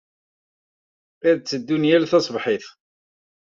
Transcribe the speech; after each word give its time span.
Ad 1.29 1.37
tteddun 1.41 1.87
yal 1.89 2.03
taṣebḥit. 2.09 2.65